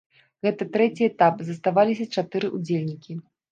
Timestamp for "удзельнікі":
2.59-3.21